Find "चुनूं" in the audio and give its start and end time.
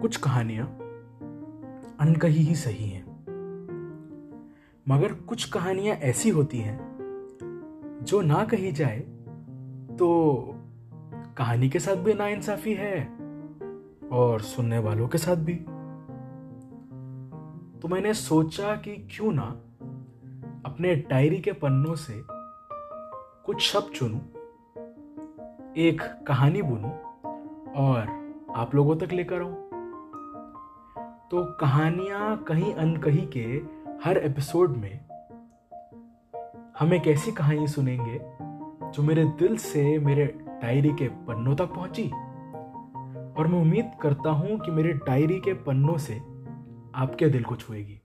23.94-24.20